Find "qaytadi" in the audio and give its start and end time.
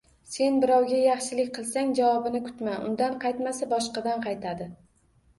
4.25-4.69